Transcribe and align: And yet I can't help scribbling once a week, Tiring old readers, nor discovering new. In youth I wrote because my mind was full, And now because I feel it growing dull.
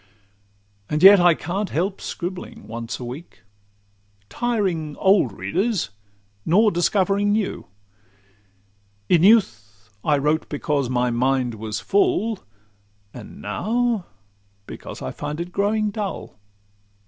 And 0.89 1.03
yet 1.03 1.19
I 1.19 1.35
can't 1.35 1.69
help 1.69 2.01
scribbling 2.01 2.65
once 2.67 2.99
a 2.99 3.05
week, 3.05 3.43
Tiring 4.29 4.95
old 4.97 5.31
readers, 5.31 5.91
nor 6.43 6.71
discovering 6.71 7.31
new. 7.33 7.67
In 9.09 9.21
youth 9.21 9.91
I 10.03 10.17
wrote 10.17 10.49
because 10.49 10.89
my 10.89 11.11
mind 11.11 11.53
was 11.53 11.79
full, 11.79 12.39
And 13.13 13.43
now 13.43 14.07
because 14.65 15.03
I 15.03 15.11
feel 15.11 15.39
it 15.39 15.51
growing 15.51 15.91
dull. 15.91 16.39